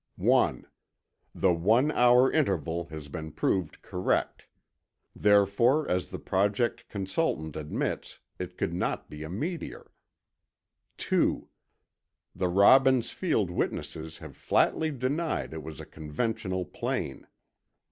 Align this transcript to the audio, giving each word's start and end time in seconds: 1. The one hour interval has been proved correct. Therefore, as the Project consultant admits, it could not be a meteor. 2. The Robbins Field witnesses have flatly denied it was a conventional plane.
1. 0.15 0.65
The 1.35 1.53
one 1.53 1.91
hour 1.91 2.31
interval 2.31 2.85
has 2.85 3.07
been 3.07 3.31
proved 3.31 3.83
correct. 3.83 4.47
Therefore, 5.15 5.87
as 5.87 6.09
the 6.09 6.17
Project 6.17 6.89
consultant 6.89 7.55
admits, 7.55 8.19
it 8.39 8.57
could 8.57 8.73
not 8.73 9.11
be 9.11 9.21
a 9.21 9.29
meteor. 9.29 9.91
2. 10.97 11.49
The 12.35 12.47
Robbins 12.47 13.11
Field 13.11 13.51
witnesses 13.51 14.17
have 14.17 14.35
flatly 14.35 14.89
denied 14.89 15.53
it 15.53 15.61
was 15.61 15.79
a 15.79 15.85
conventional 15.85 16.65
plane. 16.65 17.27